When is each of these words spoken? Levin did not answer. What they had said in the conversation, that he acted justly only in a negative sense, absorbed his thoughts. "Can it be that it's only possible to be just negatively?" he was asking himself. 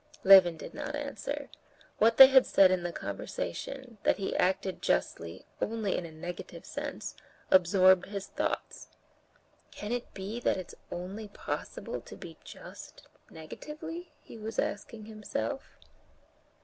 Levin 0.23 0.57
did 0.57 0.73
not 0.73 0.95
answer. 0.95 1.47
What 1.99 2.17
they 2.17 2.25
had 2.25 2.47
said 2.47 2.71
in 2.71 2.81
the 2.81 2.91
conversation, 2.91 3.99
that 4.01 4.17
he 4.17 4.35
acted 4.35 4.81
justly 4.81 5.45
only 5.61 5.95
in 5.95 6.07
a 6.07 6.11
negative 6.11 6.65
sense, 6.65 7.13
absorbed 7.51 8.07
his 8.07 8.25
thoughts. 8.25 8.87
"Can 9.69 9.91
it 9.91 10.11
be 10.15 10.39
that 10.39 10.57
it's 10.57 10.73
only 10.91 11.27
possible 11.27 12.01
to 12.01 12.15
be 12.17 12.37
just 12.43 13.03
negatively?" 13.29 14.11
he 14.23 14.39
was 14.39 14.57
asking 14.57 15.05
himself. 15.05 15.77